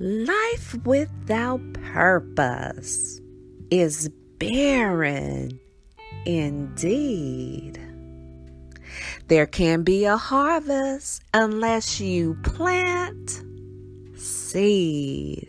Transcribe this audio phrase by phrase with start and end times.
[0.00, 3.20] Life without purpose
[3.70, 5.60] is barren
[6.26, 7.80] indeed.
[9.28, 13.44] There can be a harvest unless you plant
[14.16, 15.48] seed.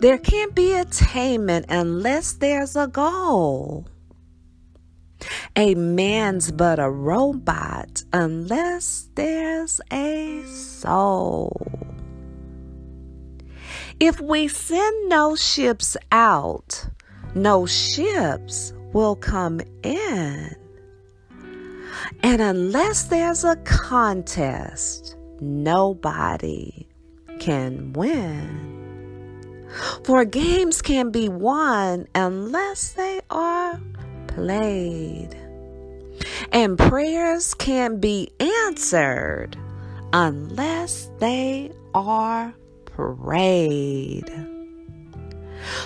[0.00, 3.86] There can't be attainment unless there's a goal.
[5.54, 11.79] A man's but a robot unless there's a soul.
[14.00, 16.86] If we send no ships out,
[17.34, 20.56] no ships will come in.
[22.22, 26.88] And unless there's a contest, nobody
[27.40, 29.68] can win.
[30.04, 33.78] For games can be won unless they are
[34.28, 35.36] played.
[36.52, 39.58] And prayers can be answered
[40.14, 42.54] unless they are
[43.00, 44.30] prayed.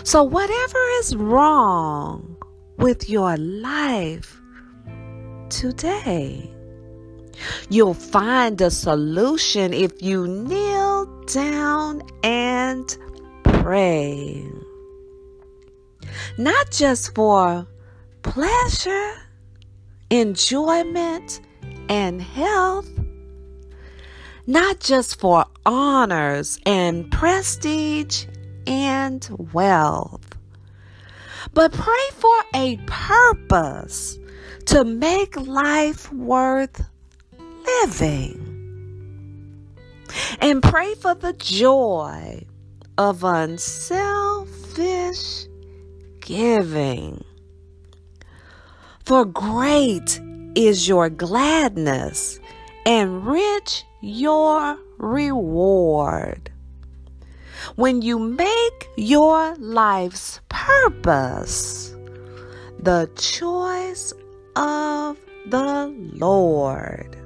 [0.02, 2.36] So, whatever is wrong
[2.78, 4.40] with your life
[5.48, 6.50] today,
[7.68, 12.96] you'll find a solution if you kneel down and
[13.44, 14.44] pray.
[16.38, 17.66] Not just for
[18.22, 19.12] pleasure,
[20.10, 21.40] enjoyment,
[21.88, 22.88] and health,
[24.46, 28.26] not just for honors and prestige
[28.66, 30.36] and wealth,
[31.52, 34.18] but pray for a purpose
[34.66, 36.84] to make life worth
[37.82, 38.50] living.
[40.40, 42.44] And pray for the joy
[42.96, 44.46] of unselfish
[46.20, 47.24] giving.
[49.04, 50.20] For great
[50.54, 52.38] is your gladness,
[52.86, 56.50] and rich your reward.
[57.76, 61.94] When you make your life's purpose
[62.78, 64.12] the choice
[64.56, 67.23] of the Lord.